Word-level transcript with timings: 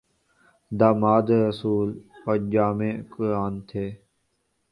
داماد 0.71 1.27
رسول 1.41 1.89
اور 2.25 2.37
جامع 2.51 2.91
قرآن 3.09 3.59
تھے 3.61 3.89